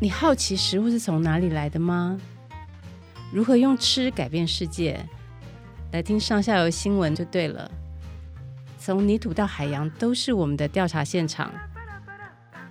[0.00, 2.20] 你好奇食物是从哪里来的吗？
[3.32, 5.04] 如何用吃改变世界？
[5.90, 7.68] 来听上下游新闻就对了。
[8.78, 11.52] 从泥土到海洋，都是我们的调查现场。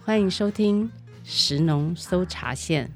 [0.05, 0.89] 欢迎收听
[1.25, 2.89] 食农搜查线。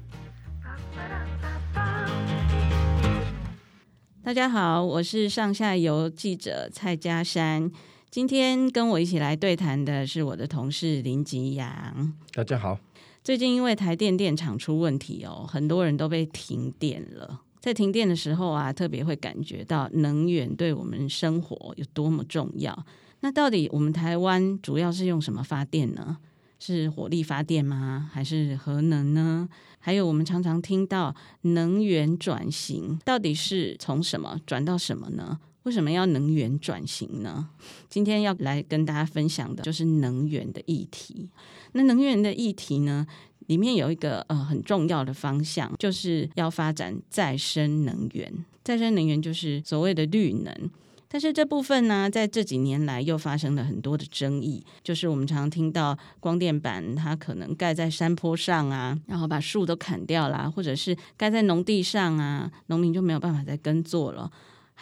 [4.24, 7.70] 大家好，我是上下游记者蔡佳珊。
[8.08, 12.14] 今天跟我一起来对谈的是我的同事林吉阳。
[12.32, 12.78] 大家好。
[13.24, 17.42] 最近因为台电电厂出问题哦，很多人都被停电了。
[17.60, 22.84] 在停电的时候啊，特别会感觉到能源对我们生活有多么重要。
[23.20, 26.18] 那到底我们台湾主要是用什么发电呢？
[26.58, 28.10] 是火力发电吗？
[28.12, 29.48] 还是核能呢？
[29.78, 35.38] 还有我们常常听到能源转型，到底是从什么转到什么呢？
[35.64, 37.48] 为什么要能源转型呢？
[37.88, 41.28] 今天要来跟大家分享的就是能源的议题。
[41.72, 43.06] 那能源的议题呢，
[43.46, 48.44] 里面有一个呃很重要的方向，就是要发展再生能源。
[48.64, 50.70] 再生能源就是所谓的绿能。
[51.08, 64.32] 但是这部分呢，在这几年来又发生了很多的争议，就是我们常常听到光电板它可能盖在山坡上啊，然后把树都砍掉了，或者是盖在农地上啊，农民就没有办法再耕作了。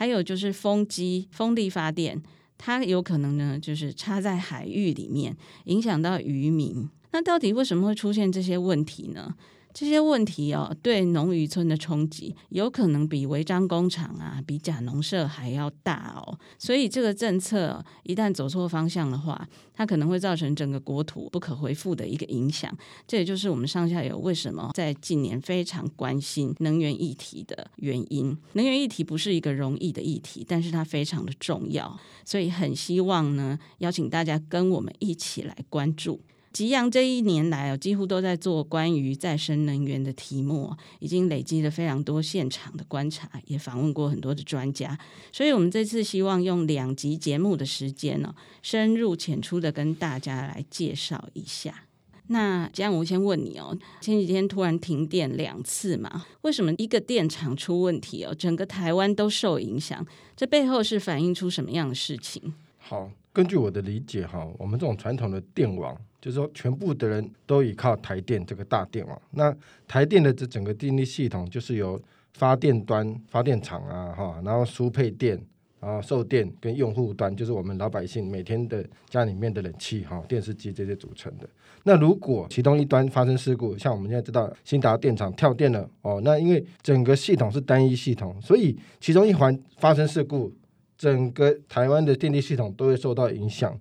[0.01, 2.23] 还有就是风机、风力发电。
[2.57, 6.89] 它有可能呢，就是插在海域里面，影响到渔民。
[7.13, 9.35] 那到底为什么会出现这些问题呢？
[9.73, 16.39] 这些问题哦，对农渔村的冲击有可能比违章工厂啊，比假农舍还要大哦。
[16.59, 22.77] 所以这个政策一旦走错方向的话，它可能会造成整个国土不可恢复的一个影响。
[23.07, 28.37] 这也就是我们上下游为什么在近年非常关心能源议题的原因。
[28.55, 36.21] 能源议题不是一个容易的议题，但是它非常的重要，所以很希望呢，邀请大家跟我们一起来关注。
[36.53, 44.99] 吉阳这一年来哦，几乎都在做关于再生能源的题目，已经累积了非常多现场的观察，也访问过很多的专家。
[45.33, 51.85] 所以，我们这次希望用两集节目的时间呢，深入浅出的跟大家来介绍一下。
[52.27, 60.05] 那吉阳，我先问你哦，前几天突然停电两次嘛，为什么一个电厂出问题哦，整个台湾都受影响？
[60.37, 62.55] 这背后是反映出什么样的事情？
[62.81, 65.97] 好，根据我的理解哈，我们这种传统的电网。
[66.21, 69.23] 就是说，全部的人都依靠台电这个大电网。
[69.31, 69.57] 那
[69.89, 71.99] 台电的这整个电力系统，就是由
[72.35, 75.43] 发电端、发电厂啊，哈，然后输配电，
[75.81, 81.49] 然后售电跟用户端，就是我们老百姓每天的家里面的冷气、哈电视机这些组成的。
[81.85, 90.53] 那如果其中一端发生事故，像我们现在知道兴达电厂跳电了，哦，那因为整个系统是单一系统，所以其中一环发生事故，
[91.01, 93.75] 整个台湾的电力系统都会受到影响。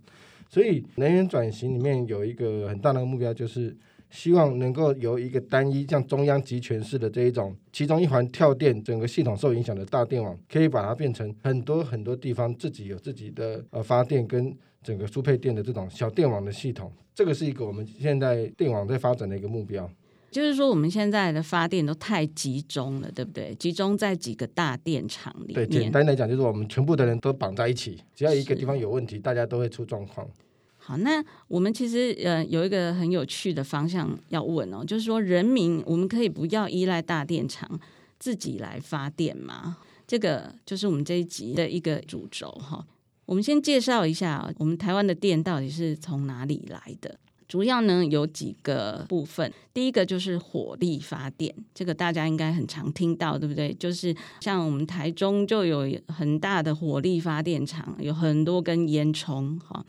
[0.48, 3.76] 所以能源转型里面有一个很大的目标，就是
[4.10, 16.90] 希望能够由一个单一像中央集权式的这一种，其中一环跳电，整个系统受影响的大电网，可以把它变成很多很多地方自己有自己的呃发电跟整个输配电的这种小电网的系统。
[17.14, 19.92] 这个是一个我们现在电网在发展的一个目标。
[20.32, 23.56] 就是说，我们现在的发电都太集中了，对不对？
[23.56, 25.68] 集中在几个大电厂里面。
[25.68, 30.28] 对，简单来讲，就是我们全部的人都绑在一起，只要一个地方有问题，大家都会出状况。
[30.78, 37.80] 好，那我们其实呃有一个很有趣的方向要问哦，就是说，人民我们可以不要依赖大电厂，
[38.18, 39.78] 自己来发电吗？
[40.08, 42.86] 这个就是我们这一集的一个主轴哈。
[43.26, 47.20] 我们先介绍一下，我们台湾的电到底是从哪里来的？
[47.50, 53.74] 主要呢有几个部分，第一个就是火力发电，这个大家应该很常听到，对不对？
[53.74, 59.84] 就是像我们台中就有很大的火力发电厂，有很多根烟囱哈。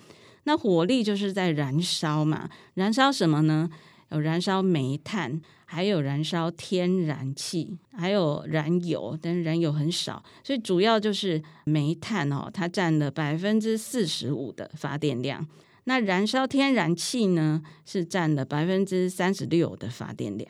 [0.44, 3.68] 那火力就是在燃烧嘛，燃烧什么呢？
[4.10, 15.46] 有燃烧煤炭，还有燃烧天然气，还有燃油，但是燃油很少，所以主要就是煤炭哦，它占了百分之四十五的发电量。
[15.90, 20.48] 那燃烧天然气呢，是占了百分之三十六的发电量，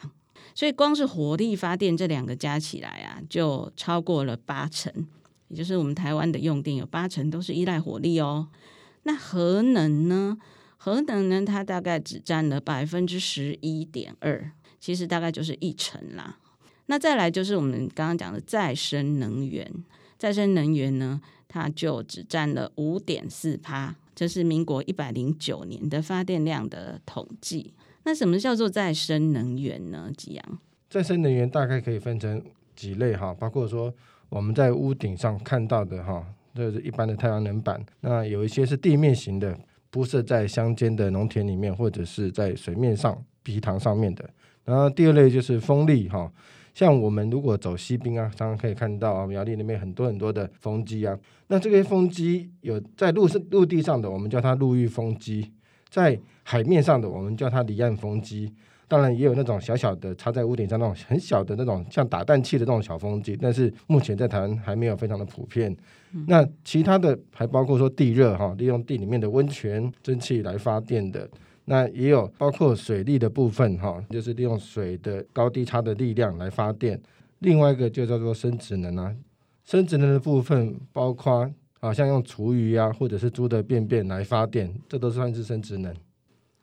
[0.55, 4.93] 所以光是火力发电这两个加起来啊，就超过了八成，
[5.49, 8.49] 也就是我们台湾的用电有八成都是依赖火力哦。
[9.05, 10.37] 那核能呢？
[10.77, 16.37] 核能呢，它大概只占了百分之十一点二，其实大概就是一成啦。
[16.85, 19.73] 那再来就是我们刚刚讲的再生能源，
[20.19, 21.19] 再生能源呢，
[21.49, 23.97] 它就只占了五点四趴。
[24.21, 27.73] 这是民国一百零九年的发电量的统计。
[28.05, 30.11] 那什么叫做再生能源呢？
[30.15, 30.59] 吉阳，
[30.91, 32.43] 再生能源大概可以分成
[32.77, 33.91] 几类哈，包括说
[34.29, 36.23] 我们在屋顶上看到的哈，
[36.55, 37.83] 这是一般的太阳能板。
[38.03, 39.59] 那有一些是地面型的，
[39.89, 44.29] 铺设在乡间的农田里面，或者是在水面上埤塘上面的。
[44.67, 46.31] 然后第二类就是风力哈，
[46.81, 51.15] 像我们如果走西滨啊，常常可以看到啊，苗栗那边很多很多的风机啊。
[51.49, 55.43] 那这些风机有在陆是陆地上的，我们叫它陆域风机；
[55.91, 58.51] 在海面上的，我们叫它离岸风机。
[58.89, 65.71] 当然也有那种小小的插在屋顶上那种很小的那种像打蛋器的那种小风机，但是目前在台湾还没有非常的普遍。
[66.13, 71.29] 嗯、那其他的还包括说地热哈，利用地里面的温泉蒸汽来发电的，
[71.71, 77.01] 那也有包括水力的部分哈，就是利用水的高低差的力量来发电。
[77.39, 79.15] 另外一个就叫做生殖能啊，
[79.65, 85.95] 生殖能的部分包括好像用厨余啊或者是猪的便便来发电，这都算是生殖能。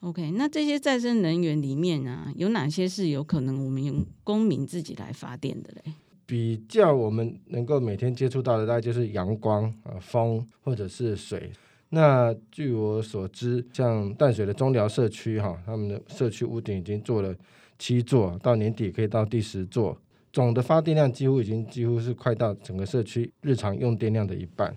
[0.02, 5.94] OK，那这些再生能源里面啊，有哪些是有可能我们用公民自己来发电的嘞？
[6.26, 11.50] 比较我们能够每天接触到的，大概就是阳光啊、风或者是水。
[11.90, 17.36] 那据我所知，像淡水的中寮社区哈，他们的社区屋顶已经做了
[17.80, 19.98] 七座，到年底可以到第十座，
[20.34, 24.76] 总的发电量几乎已经几乎是快到整个社区日常用电量的一半。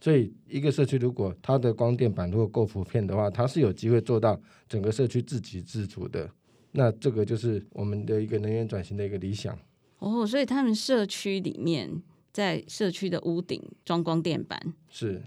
[0.00, 6.30] 所以，一个社区如果它的光电板如果够普遍的话，它是有机会做到整个社区自给自足的。
[6.70, 9.58] 那这个就是我们的一个能源转型的一个理想。
[9.98, 12.00] 哦，所以他们社区里面
[12.32, 15.20] 在社区的屋顶装光电板，是，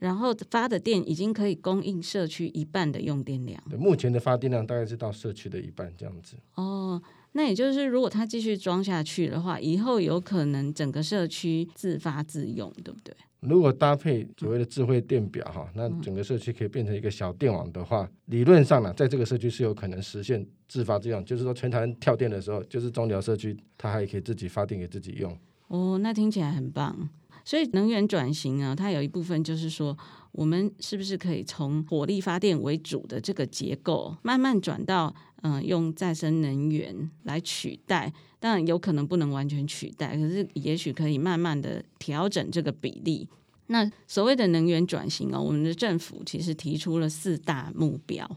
[0.00, 3.62] 然后发的电已经可以供应社区一半的用电量。
[3.70, 6.36] 对，目前的发电量大概是到社区的一半这样子。
[6.54, 7.00] 哦，
[7.32, 13.14] 那也就是如果它继续装下去的话，以后有可能整个社区自发自用，对不对？
[13.40, 25.38] 如果搭配所谓的智慧电表哈，那整个社区可以变成一个小电网的话，理论上呢，在这个社区是有可能实现自发自用，就是说全台湾跳电的时候，就是中寮社区它还可以自己发电给自己用。
[25.68, 27.08] 哦，那听起来很棒。
[27.46, 29.96] 所以能源转型啊，它有一部分就是说，
[30.32, 38.12] 我们是不是可以从火力发电为主的这个结构，慢慢转到嗯、用再生能源来取代？
[38.40, 43.28] 当然有可能不能完全取代，可是也许可以慢慢的调整这个比例。
[43.68, 48.28] 那所谓的能源转型哦，我们的政府其实提出了四大目标，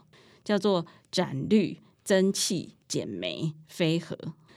[0.44, 4.16] 叫做展绿、增气、减煤、非核。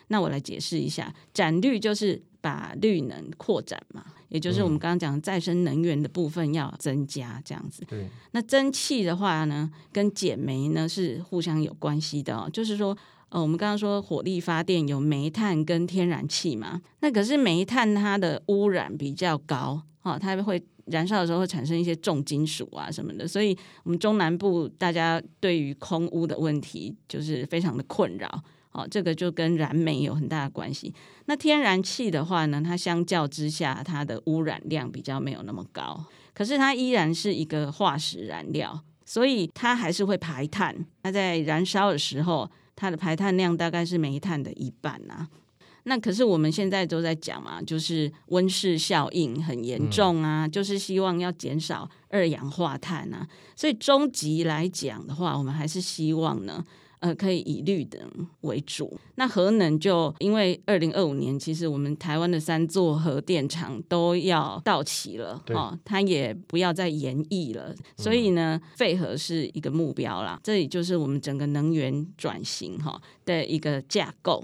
[0.09, 4.05] 那我来解释一下，展绿就是把绿能扩展嘛。
[4.29, 7.85] 也就是我们刚刚讲再生能源的部分要增加这样子。
[7.87, 8.09] 对。
[8.31, 12.49] 那蒸汽的话呢，跟减煤呢是互相有关系的哦。
[12.51, 12.97] 就是说，
[13.29, 16.81] 呃，我们刚刚说火力发电有煤炭跟天然气嘛。
[17.01, 23.29] 那可是煤炭它的污染比较高，哈，它会燃烧的时候会产生一些重金属啊什么的。
[23.29, 23.55] 所以，
[23.85, 28.43] 我们中南部大家对于空污的问题就是非常的困扰。
[28.73, 30.93] 哦，这个就跟燃煤有很大的关系。
[31.27, 36.05] 那天然气的话呢，它相较之下，它的污染量比较没有那么高，
[36.35, 40.75] 可是它依然是一个化石燃料，所以它还是会排碳。
[41.03, 45.29] 它在燃烧的时候，它的排碳量大概是煤炭的一半啊。
[45.85, 53.27] 那可是我们现在都在讲嘛，就是温室效应很严重啊，嗯、就是希望要减少二氧化碳啊。
[53.57, 56.65] 所以终极来讲的话，我们还是希望呢。
[57.03, 58.97] 呃，可以以绿能为主。
[59.17, 67.75] 那核能就因为二零二五年，其实我们台湾的三座核电厂都要到期了，哦，它也不要再延役了。
[67.97, 70.39] 所以呢，废核是一个目标啦。
[70.45, 74.41] 这里就是我们整个能源转型哈的一个架构。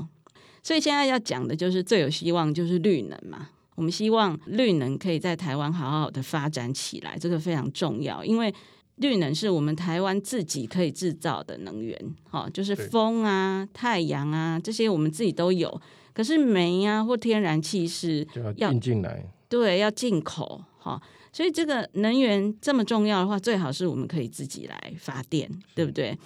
[0.60, 3.50] 所以现在要讲的就是最有希望就是绿能嘛。
[3.76, 8.52] 我们希望绿能可以在台湾好好的发展起来，这个非常重要，因为。
[8.98, 11.96] 绿能是我们台湾自己可以制造的能源，
[12.30, 15.80] 哈，就是风啊、太阳啊这些我们自己都有。
[16.12, 18.26] 可是煤啊或天然气是
[18.56, 21.00] 要进进来，对，要进口，哈。
[21.32, 26.18] 所以这个能源这么重要的话，最好是我们可以自己来发电，对不对？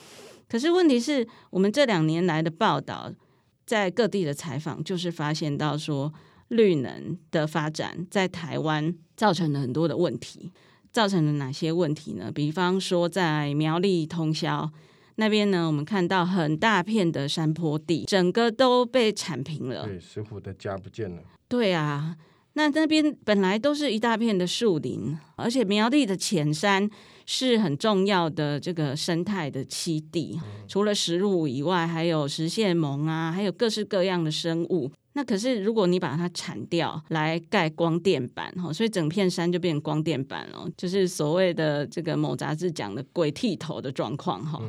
[0.48, 3.12] 可是问题是我们这两年来的报道，
[3.66, 6.10] 在各地的采访，就是发现到说，
[6.48, 10.50] 绿能的发展在台湾造成了很多的问题。
[10.92, 12.30] 造成了哪些问题呢？
[12.30, 14.70] 比方说，在苗栗通宵
[15.16, 19.86] 那边呢，我们看到很大片的山坡地，整个都被铲平了。
[19.86, 21.22] 对，石虎的家不见了。
[21.48, 22.16] 对啊，
[22.54, 26.88] 那那边本来都是一大片的树林，而且苗栗的浅山
[27.26, 34.90] 是很重要的这个生态的栖地，嗯、除了石虎以外，还有石蟹獴啊，还有各式各样的生物。
[35.14, 44.62] 那可是，如果你把它铲掉来盖光电板，哈，所以整片山就变成光电板了，就是所谓的这个某杂志讲的“鬼剃头”的状况，哈。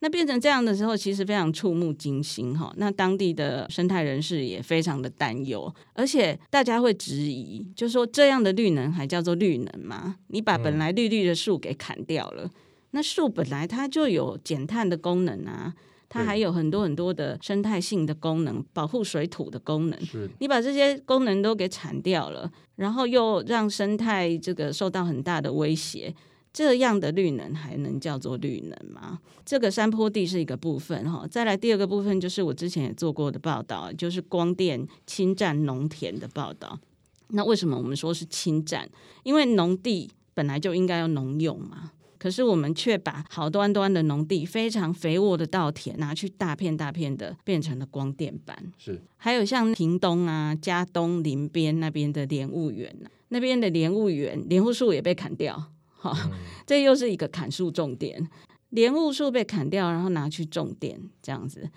[0.00, 2.72] 那变成这样的时候，其实非常触目惊心，哈。
[2.76, 10.14] 那当地的生态人士也非常的担忧，而且大家会质疑，就是说这样的绿能还叫做绿能吗？
[10.28, 12.48] 你把本来绿绿的树给砍掉了，
[12.92, 15.74] 那树本来它就有减碳的功能啊。
[16.08, 20.06] 它还有很多很多的生态性的功能，保护水土的功能。
[20.06, 26.14] 是你把这些功能都给铲掉了，然后又让生态这个受到很大的威胁。
[26.50, 29.20] 这样的绿能还能叫做绿能吗？
[29.44, 36.80] 这个山坡地是一个部分哈，再来第二个部分就是我之前也做过的报道，就是光电侵占农田的报道。
[37.28, 38.88] 那为什么我们说是侵占？
[39.22, 48.72] 因为农地本来就应该要农用嘛，可是我们却把好端端的农地、非常肥沃的稻田拿去大片大片的变成了光电板。
[48.76, 52.94] 是，还有像屏东啊、嘉东林边那边的莲雾园，
[53.28, 55.72] 那边的莲雾园莲雾树也被砍掉。
[55.86, 56.32] 好，嗯、
[56.66, 58.28] 这又是一个砍树重点，
[58.70, 61.68] 莲雾树被砍掉，然后拿去种电，这样子，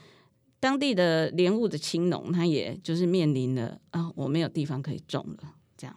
[0.60, 5.96] 当地的莲雾的青农，他也就是面临了啊，我没有地方可以种了，这样。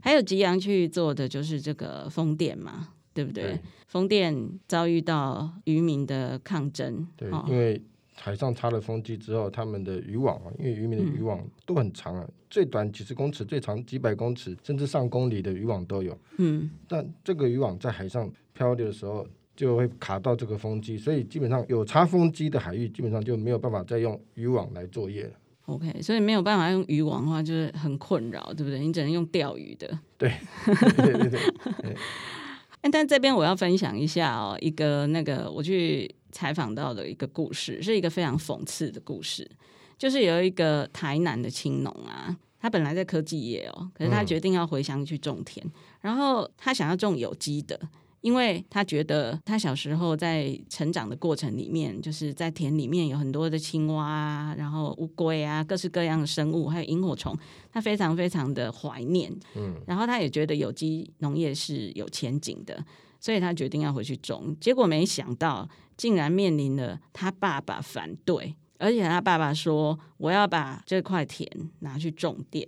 [0.00, 3.42] 还有吉阳去做的就是这个风电嘛，对不对？
[3.44, 4.32] 对风电
[4.68, 7.82] 遭遇到渔民的抗争，对，哦、因为。
[8.18, 16.18] 海上插了风机之后，他们的渔网啊，因为渔民的渔网都很长啊，嗯、最短几十公尺，最长几百公尺，甚至上公里的渔网都有。
[16.38, 25.32] 嗯，但这个渔网在海上漂流的时候，就会卡到这个风机，所以基本上有插风机的海域，基本上就没有办法再用渔网来作业了。
[25.66, 28.78] OK，所以没有办法用渔网的话，就是很困扰，对不对？
[28.80, 29.86] 你只能用钓鱼的。
[30.16, 30.32] 对，
[30.64, 31.40] 对对对。
[31.82, 31.96] 对
[32.90, 39.50] 但这边我要分享一下哦，一个那个我去采访到的一个故事，是一个非常讽刺的故事。
[39.98, 47.80] 就是有一个台南的青农啊，他本来在科技业哦，可是他决定要回乡去种田，嗯、然后他想要种有机的。
[48.22, 57.36] 因为他觉得他小时候在成长的过程里面，就是在田里面有很多的青蛙啊，然后乌龟啊，各式各样的生物，还有萤火虫，
[57.70, 59.32] 他非常非常的怀念。
[59.54, 62.84] 嗯，然后他也觉得有机农业是有前景的，
[63.20, 64.56] 所以他决定要回去种。
[64.60, 71.48] 结果没想到，竟然面临了他爸爸反对，而且他爸爸说：“我要把这块田
[71.80, 72.66] 拿去种电。”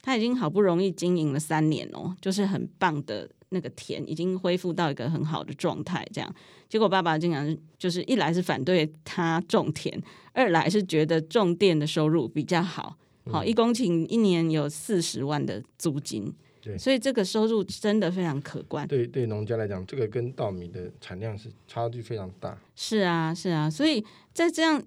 [0.00, 3.28] 他已经好不容易经营了三年哦，就是很棒的。
[3.56, 6.34] 那个田已经恢复到一个很好的状态，这样，
[6.68, 9.98] 结果爸爸经常就是一来是反对他种田，
[10.34, 12.98] 二来是觉得种电的收入比较好，
[13.30, 18.86] 好、嗯、一公顷一年有四十万的租金，对，所以这个收入真的非常可观。
[18.86, 22.58] 对对，农家来讲，这个跟稻米的产量是差距非常大。
[22.74, 24.82] 是啊，是啊，所以在这样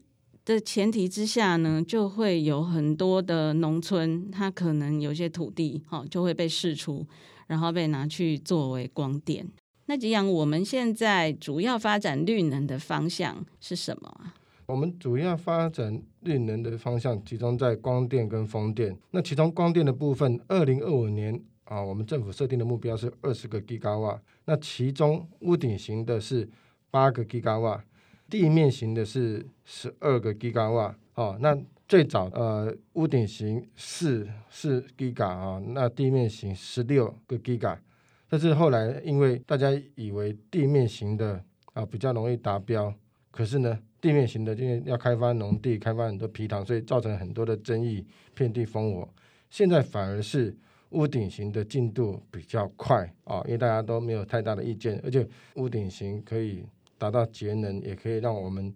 [0.46, 7.04] 的前提之下呢，就会有很多的农村，它可能有些土地，哈，就会被释出。
[7.50, 9.46] 然后被拿去作为光电。
[9.88, 14.36] 那吉阳，我们现在主要发展绿能的方向是什么啊？
[14.68, 18.96] 我们主要发展绿能的方向集中在光电跟风电。
[19.10, 23.98] 那其中光电的部分，二零二五年啊，我们政府设定的目标是二十个 G 瓦。
[23.98, 24.22] 瓦。
[24.46, 26.48] 那其中屋顶型的是
[26.92, 27.84] 八个 G 瓦，瓦
[28.30, 30.70] 地面型的是十二个 G 瓦。
[30.70, 30.96] 瓦。
[31.16, 31.58] 哦，那
[31.90, 37.80] 最早呃，屋顶型四四 Giga 啊，那地面型十六个 Giga，
[38.28, 41.44] 但是后来因为大家以为地面型的
[41.74, 42.94] 啊比较容易达标，
[43.32, 48.06] 可是呢，地面型的因为要开发农地，开发很多皮塘，所以造成很多的争议，
[48.36, 49.10] 遍地烽火。
[49.50, 50.56] 现在反而是
[50.92, 56.64] 屋顶型的进度比较快啊，因为大家都没有太大的意见，而且屋顶型可以
[57.00, 58.72] 达到节能，也可以让我们。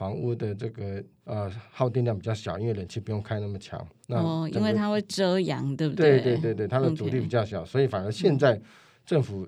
[0.00, 3.86] 房屋的这个呃耗电量比较小，因为冷气不用开那么强。
[4.06, 6.12] 那哦，因为它会遮阳，对不对？
[6.12, 8.58] 对对对对，它的阻力比较小.所以反而现在
[9.04, 9.46] 政府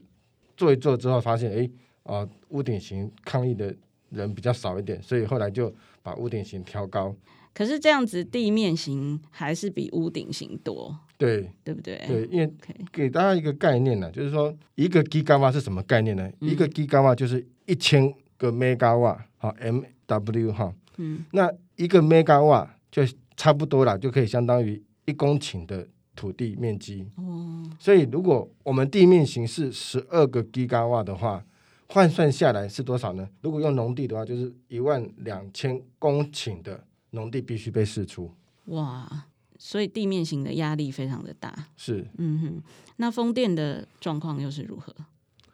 [0.54, 1.64] 做一做之后，发现哎
[2.02, 3.74] 啊、呃，屋顶型抗议的
[4.10, 7.16] 人比较少一点，所以后来就把屋顶型调高。
[7.54, 11.98] 可是这样子地面型还是比屋顶型多，对对不对？
[12.06, 12.52] 对，因为
[12.92, 16.30] 给大家一个概念呢，就是说一个 Gigawatt 是什么概念呢？
[16.40, 19.80] 嗯、一个 Gigawatt 就是一千个 Megawatt，好 M。
[20.20, 23.02] W 哈，嗯，那一个 Megawatt 就
[23.36, 27.08] 差不多了，就可以相当于一公顷的土地面积。
[27.16, 31.44] 哦，所以如果我们地面型是十二个 Gigawatt 的话，
[31.88, 33.28] 换算下来是多少呢？
[33.40, 38.30] 如果用农地的话，就是一万两千公顷的农地必须被释出。
[38.66, 39.26] 哇，
[39.58, 41.66] 所以地面型的压力非常的大。
[41.76, 42.62] 是，嗯哼，
[42.96, 44.94] 那风电的状况又是如何？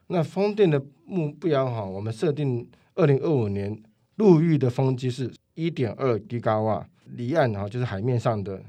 [0.08, 3.80] 那风电的目标哈，我们设定二零二五年。
[4.18, 8.62] 陆域的风机是一点二吉瓦，离岸哈就是海面上的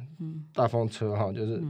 [0.53, 1.61] 大风车哈，就是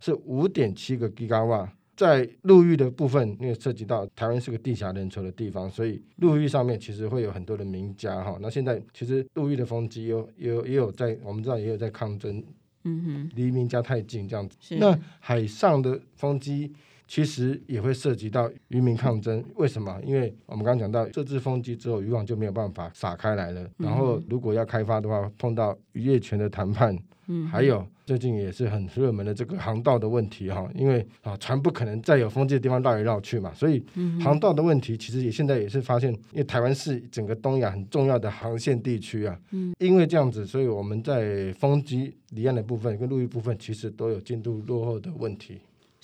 [0.00, 1.72] 是五点七个吉瓦。
[1.96, 8.36] 在陆域的部分，因为涉及到台湾是个地狭人稠的地方，所以陆域上面其实会有很多的名家哈。
[8.38, 12.44] 那现在其实陆域的风机有有也有在，我们知道也有在抗争，
[12.84, 14.58] 嗯哼，离名家太近这样子。
[14.76, 16.70] 那海上的风机
[17.06, 19.44] 其实也会涉及到渔民抗争。
[19.54, 20.00] 为什么？
[20.04, 23.68] 因为我们刚刚讲到设置风机之后，渔网就没有办法撒开来了。
[23.78, 26.96] 然后如果要开发的话，碰到渔业权的谈判。
[27.28, 33.84] 嗯，还有最近也是很热门的这个航道的问题哈，因为啊船不可能在有风机的地方绕来绕去嘛，所以
[34.22, 45.58] 航道的问题其实也现在也是发现，因为台湾是整个东亚很重要的航线地区啊，嗯，因为这样子，所以我们在风机离岸的部分跟陆域部分其实都有进度落后的问题。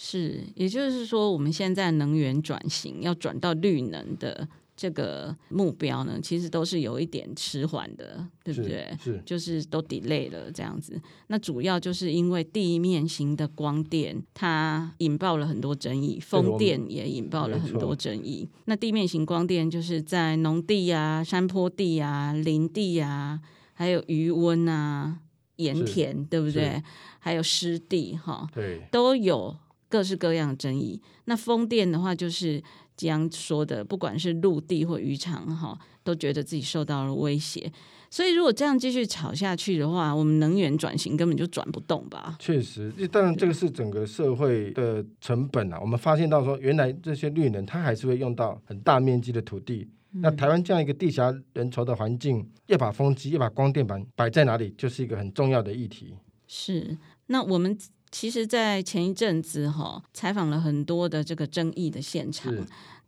[0.04, 4.48] 是，也就是说，我们现在能源转型要转到绿能的。
[4.74, 8.88] 这个目标呢，其实都是有一点迟缓的，对不对？
[8.98, 11.00] 是，是就是都 delay 了这样子。
[11.28, 18.48] 那主要就是因为地面型的光电，它引爆了很多争议，风电也引爆了很多争议。
[18.64, 23.38] 那地面型光电就是在农地啊、山坡地啊、林地啊，
[23.74, 25.18] 还有余温啊、
[25.56, 26.82] 盐田，对不对？
[27.20, 29.54] 还有湿地，哈，对，都有
[29.92, 31.00] 各式各样的争议。
[31.26, 32.62] 那风电的话，就是。
[32.94, 37.72] 这样说的，不管是陆地或渔场，哈，都觉得自己受到了威胁。
[38.10, 42.36] 所以，如果这样继续吵下去的话，我们能源转型根本就转不动吧？
[42.38, 45.80] 确实，当然这个是整个社会的成本啊。
[45.80, 49.88] 我们发现到说，原来这些绿能它还是会用到很大面积的土地。
[50.12, 56.14] 嗯、那台湾这样一个地狭人稠的环境，要把风机、要把光电板摆在哪里，就是一个很重要的议题。
[56.46, 57.76] 是，那我们。
[58.12, 62.54] 其实，在前一阵子哈，采访了很多的这个争议的现场，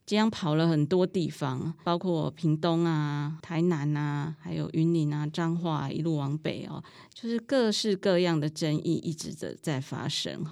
[0.07, 6.83] 这样跑了很多地方，包括屏东啊、台南啊，还有云林啊、彰化，一路往北哦，
[7.13, 10.43] 就是各式各样的争议一直的在发生。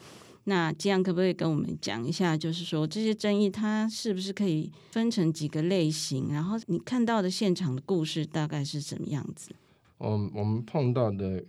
[0.45, 6.29] 那这样可不可以跟我们讲一下，就是说这些争议它是不是可以分成几个类型？
[6.31, 9.51] 然后你看到的现场的故事大概是什么样子？
[9.97, 11.43] 我我们碰到的。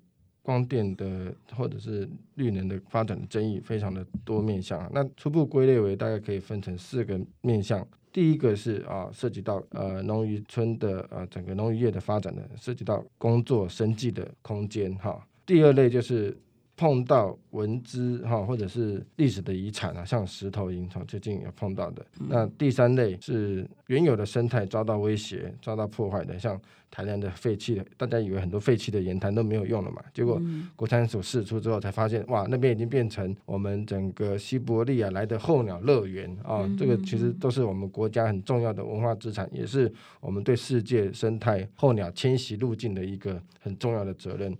[0.44, 7.88] 光电的或者是绿能的发展的争议非常的多面向，那初步归类为大概可以分成四个面向。
[8.12, 15.26] 第一个是啊，涉及到呃农渔村的呃整个农渔业的发展的，涉及到工作生计的空间哈。
[15.46, 16.38] 第二类就是
[16.76, 22.06] 碰到文资哈或者是历史的遗产啊，像石头营从最近有碰到的。
[22.30, 26.60] 那第三类是原有的生态遭到威胁、遭到破坏的，像。
[26.96, 30.00] 台南的废弃的，大家以为很多废弃的盐潭都没有用了嘛？
[30.14, 30.40] 结果
[30.76, 36.62] 国产署试出之后，才发现哇，那边已经变成我们整个西伯利亚来的候鸟乐园啊！
[36.62, 44.56] 哦，这个其实都是我们国家很重要的文化资产，也是我们对世界生态候鸟迁徙路径的一个很重要的责任。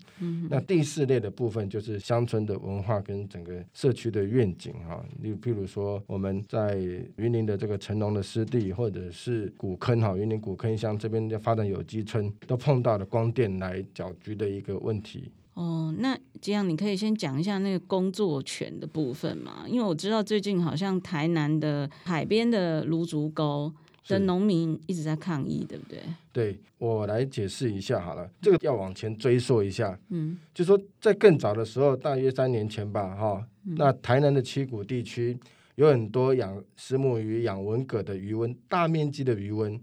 [0.50, 6.76] 那第四类的部分就是乡村的文化跟整个社区的愿景啊，例譬如说我们在
[7.16, 12.32] 云林的这个成龙的湿地，或者是古坑哈，云林古坑乡这边要发展有机村。
[12.46, 15.32] 都碰到了光电来搅局的一个问题。
[15.56, 19.66] 哦，那这样你可以先讲一下那个工作权的部分嘛？
[19.68, 23.72] 因为我知道最近好像台南的海边的芦竹沟
[24.08, 26.00] 的农民一直在抗议，对不对？
[26.32, 28.30] 对，我来解释一下好了。
[28.42, 35.38] 这个要往前追溯一下，嗯，就说在更早的时候，大约三年前吧，哈，那台南的七股地区
[35.76, 39.80] 有很多养石目鱼、养文蛤的鱼温，大面积的鱼塭，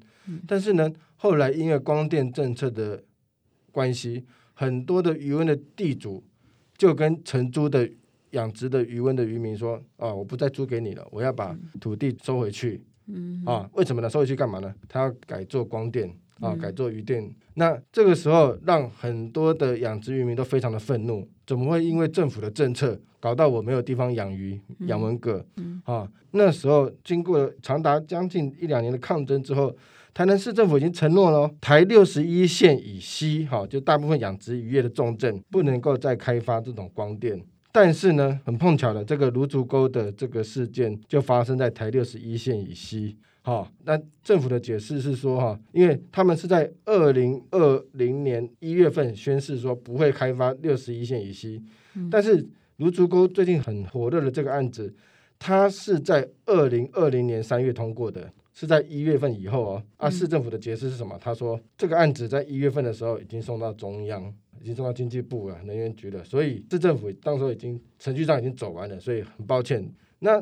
[0.46, 0.90] 但是呢。
[1.22, 3.04] 后来因为光电政策的
[3.70, 6.24] 关系，很多的鱼温的地主
[6.78, 7.86] 就跟承租的
[8.30, 12.89] 养殖的鱼温的渔民说：“哦，我不再租给你了，我要把土地收回去。”嗯，
[13.44, 14.08] 啊，为什么呢？
[14.08, 14.74] 收回去干嘛呢？
[14.88, 17.28] 他要改做光电啊，改做鱼电。
[17.54, 25.44] 那这个时候让很多的养殖渔民都非常的愤怒，怎么会因为政府的政策搞到我没有地方养鱼、养文蛤？
[25.84, 29.74] 啊，那时候经过长达将近一两年的抗争之后。
[30.12, 37.40] 台南市政府已经承诺了，台六十一线以西，哈，就大部分养殖渔业的重镇，不能够再开发这种光电。
[37.72, 43.70] 但是呢，很碰巧的，这个芦竹沟的这个事件就发生在台六十一线以西，哈。
[43.84, 51.62] 那政府的解释是说，哈，因为他们是在二零二零年一月份宣誓说不会开发六十一线以西，
[51.94, 54.94] 嗯、但是芦竹沟最近很火热的这个案子，
[55.38, 58.32] 它是在二零二零年三月通过的。
[58.52, 61.16] 是在一月份以后哦，啊，市政府的解释是什么？
[61.18, 64.22] 他说这个案子在一月份的时候已经送到中央，
[64.60, 69.92] 已经送到经济部了、能源局了，所以市政府当时已经程序上已经走完了，所以很抱歉。
[70.20, 70.40] 那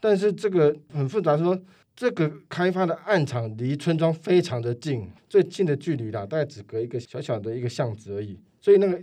[0.00, 1.60] 但是这个很复杂，说
[1.94, 9.00] 这个开发的案场离村庄非常的近，最近的距离啦，大概只隔一个小小的一个巷子而已，所以那个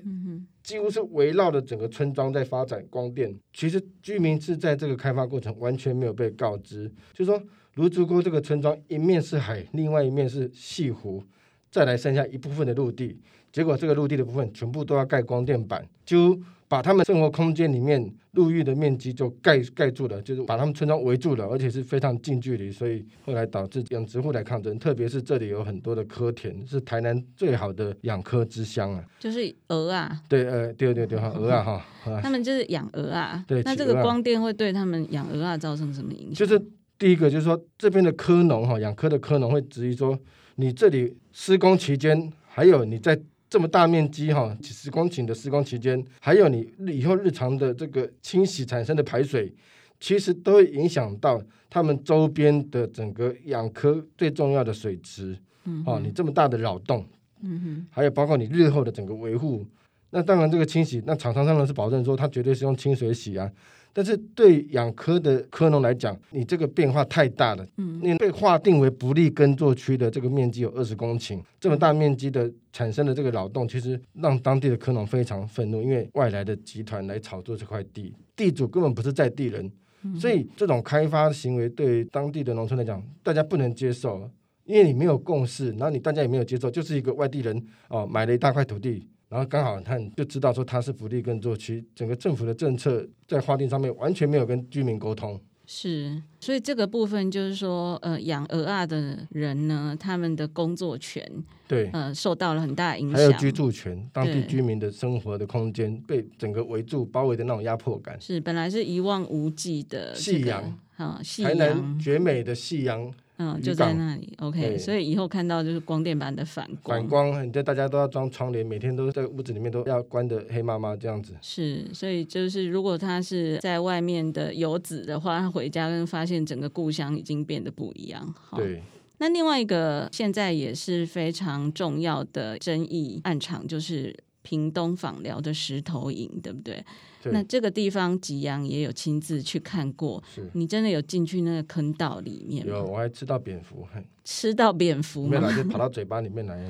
[0.64, 3.34] 几乎是围绕着整个村庄在发展光电。
[3.54, 7.42] 其实居民是在这个开发过程完全没有被告知，就是说。
[7.78, 11.24] 芦竹沟这个村庄一面是海，另外一面是西湖，
[11.72, 13.18] 再来剩下一部分的陆地，
[13.52, 16.38] 结果这个陆地的部分全部都要盖光电板，就
[16.70, 24.78] 把他们生活空间里面陆域的面积就盖盖住了，就是把他们村庄围住了，而且是非常近距离，所以后来导致养殖户来抗争。
[24.78, 29.04] 特别是这里有很多的科田，是台南最好的养科之乡啊。
[29.18, 31.64] 就是鹅啊，对，呃，对对对，哈， 鹅啊，
[32.04, 33.44] 哈，他们就是养鹅啊。
[33.48, 36.36] 对，那这个光电会对他们养鹅啊造成什么影响？
[36.36, 36.62] 就是
[37.00, 40.20] 第一个，就是说这边的科农哈，养科的科农会质疑说，
[40.56, 43.22] 你这里施工期间，还有你在。
[43.50, 49.56] 这么大面积哈，几十公顷的施工期间，还有你以后日常的这个清洗产生的排水，
[50.02, 55.38] 其实都会影响到他们周边的整个养科最重要的水池。
[55.64, 57.06] 嗯，哦，你这么大的扰动，
[57.42, 59.66] 嗯哼，还有包括你日后的整个维护，
[60.10, 63.50] 那当然这个清洗，那厂商当然是保证说它绝对是用清水洗啊。
[63.98, 67.66] 但是对养科的科农来讲，你这个变化太大了。
[67.78, 79.72] 嗯，你被划定为不利耕作区的这个面积有二十公顷，这么大面积的产生的这个扰动，其实让当地的科农非常愤怒，因为外来的集团来炒作这块地，地主根本不是在地人，
[80.20, 84.30] 所以这种开发行为对当地的农村来讲，大家不能接受，
[84.66, 89.08] 因为你没有共识，然后你大家也没有接受，就是一个外地人哦买了一大块土地。
[89.30, 95.40] 然后刚好看就知道说它是福利耕作区，整个政府的政策在划定上面完全没有跟居民沟通。
[95.70, 101.30] 是，所以这个部分就是说，呃，养鹅啊的人呢，他们的工作权
[101.68, 108.18] 对，呃，受到了很大影响，还有居住权，当地居民的生活的空间被整个围住、包围的那种压迫感。
[108.22, 113.14] 是，本来是一望无际的夕阳，啊，台南绝美的夕阳。
[113.40, 121.34] 嗯，就在那里，OK，所以以后看到就是光电板的反光，反光，你这大家都要装窗帘，每天都在屋子里面都要关的黑麻麻这样子。
[121.42, 128.34] 是，所以就是如果他是在外面的游子的话，他回家跟发现整个故乡已经变得不一样。
[128.56, 128.82] 对。
[129.20, 136.84] 那另外一个现在也是非常重要的争议暗场，就是屏东访寮的石头营，对不对？
[137.26, 142.74] 那这个地方吉阳也有亲自去看过，你真的有进去那个坑道里面吗？
[142.74, 143.88] 有，我还吃到蝙蝠。
[144.30, 146.62] 吃到蝙蝠，没有就跑到嘴巴里面来，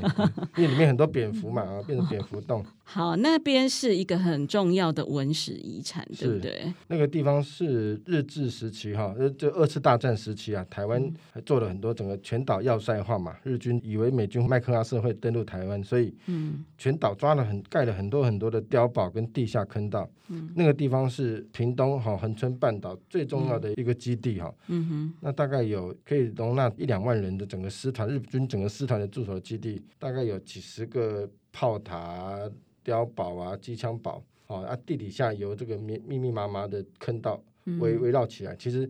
[0.57, 2.63] 因为里面很多蝙蝠嘛，啊，变成蝙蝠洞。
[2.85, 6.71] 好，那边是一个很重要的文史遗产，对不对？
[6.87, 13.35] 那个地方是日治时期哈，就二次大战时期啊，台湾还做了很多整个全岛要塞化嘛。
[13.41, 20.07] 日军以为美军麦克阿瑟会登陆台湾，所以嗯，全岛抓了很盖了很多很多的碉堡跟地下坑道。
[20.29, 24.53] 嗯，那个地方是屏东哈恒春半岛最重要的一个基地哈。
[24.67, 27.47] 嗯哼，那大概有可以容纳一两万人的。
[27.47, 32.37] 整个师团，日军整个师团的驻守基地，大概有几十个炮塔、
[32.83, 37.41] 碉堡啊、机枪堡，哦，啊，地底下有这个密密密麻麻的坑道
[37.79, 38.53] 围围绕起来。
[38.57, 38.89] 其实，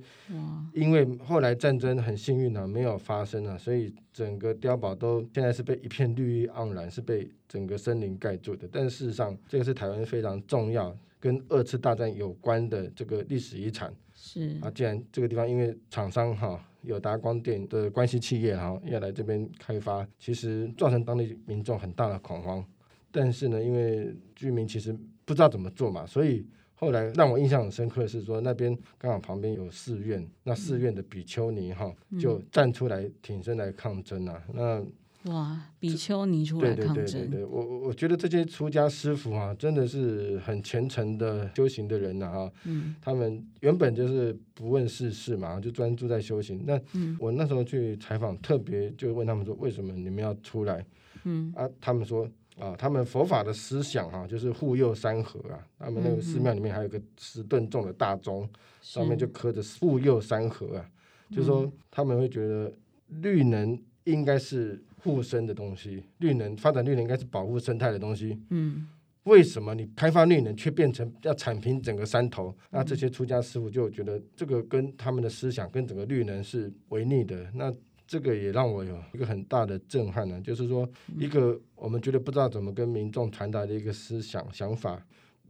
[0.74, 8.68] 因为后来战争很幸运啊，没有发生啊，所以整个碉堡都现在是被一片绿意盎然，是被整个森林盖住的。
[8.72, 13.94] 但事实上，这个是台湾非常重要、跟二次大战有关的这个历史遗产。
[14.14, 16.64] 是啊，既然这个地方因为厂商哈。
[16.84, 22.64] 有达光电的关系企业，哈，要来这边开发，其实造成当地民众很大的恐慌。
[23.12, 34.82] 但是呢，因为居民其实不知道怎么做嘛，所以后来让我印象很深刻的是说，那边刚好旁边有寺院，那寺院的比丘尼哈就站出来挺身来抗争啊，那。
[35.28, 46.64] 哇，比丘尼出来抗争，对对对对对，我我觉得这些出家师傅啊，真的是很虔诚的修行的人呐、啊、哈，嗯，他们原本就是不问世事嘛，就专注在修行。
[46.66, 46.80] 那
[47.20, 50.86] 我那时候去采访，特别就问他们说，为什么你们要出来？
[51.24, 58.48] 嗯啊，他们说啊，他们佛法的思想哈、啊，就是护佑山河啊，他们那个寺庙里面还有个十吨重的大钟，
[58.82, 60.90] 上面就刻着护佑山河啊，
[61.32, 62.72] 就是说他们会觉得
[63.08, 64.82] 绿能应该是。
[65.08, 68.38] 护生的东西，绿能发展绿能应该是保护生态的东西。
[68.50, 68.86] 嗯，
[69.24, 72.54] 为什么你开发绿能却变成要铲平整个山头？
[72.72, 77.50] 那这些出家师傅就觉得这个跟他们的思想跟整个绿能是违逆的。
[77.56, 77.74] 那
[78.06, 85.02] 这个也让我有一个很大的震撼呢、啊，就是说一个我们觉得不知道怎么跟民众传达的一个思想想法，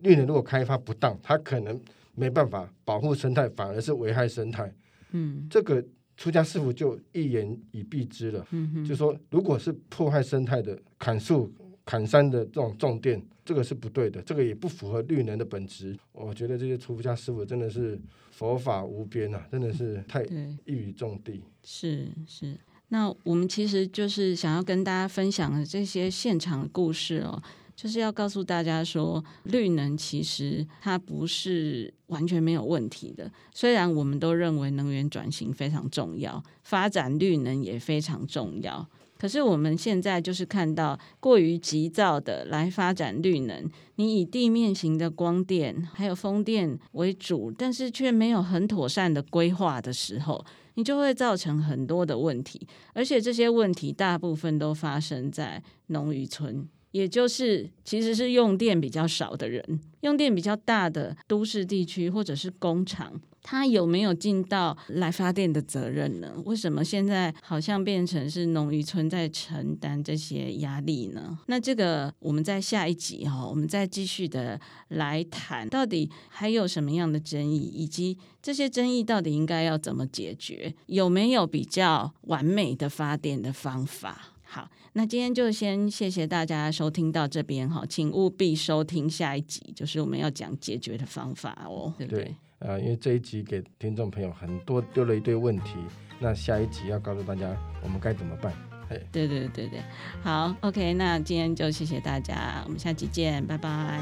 [0.01, 1.79] 绿能如果开发不当，它可能
[2.13, 4.71] 没办法保护生态，反而是危害生态。
[5.11, 5.83] 嗯，这个。
[6.17, 8.45] 出家师傅就一言以蔽之了，
[8.85, 11.53] 就说如果是破坏生态的砍树、
[11.85, 15.95] 砍山的这种重电，这个是不对的，这个也不符合绿能的本质。
[16.11, 18.01] 我觉得这些出家师傅真的是
[18.31, 20.23] 佛法无边啊，真的是太
[20.65, 21.39] 一语中的。
[21.63, 22.57] 是是，
[22.89, 27.41] 那我们其实就是想要跟大家分享的这些现场的故事哦。
[27.77, 33.31] 就是要告诉大家说，绿能其实它不是完全没有问题的。
[33.53, 56.67] 虽然我们都认为能源转型非常重要，发展绿能也非常重要，可是我们现在就是看到过于急躁的来发展绿能，你以地面型的光电还有风电为主，但是却没有很妥善的规划的时候，你就会造成很多的问题，而且这些问题大部分都发生在农渔村。
[56.97, 66.33] 也就是其实是用电比较少的人，用电比较大的都市地区或者是工厂，它有没有尽到来发电的责任呢？
[66.45, 71.37] 为什么现在好像变成是农渔村在承担这些压力呢？
[71.45, 80.73] 那这个我们在下一集哈，我们再继续的来谈，到底还有什么样的争议，以及这些争议到底应该要怎么解决？
[80.87, 84.33] 有没有比较完美的发电的方法？
[84.49, 92.23] 好，那今天就先谢谢大家收听到这边哈，请务必收听下一集，就是我们要讲解决的方法哦，对不对？
[92.59, 95.73] 啊、呃，因为这一集给听众朋友很多丢了一堆问题，
[96.17, 97.45] 那下一集要告诉大家
[97.83, 98.53] 我们该怎么办。
[98.89, 99.81] 嘿，对对对对，
[100.23, 103.99] 好，OK，那今天就谢谢大家，我们下集见，拜拜。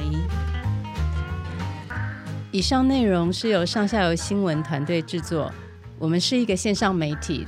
[2.52, 5.52] 以上内容是由上下游新闻团队制作，
[5.98, 7.48] 我们是一个线上媒体。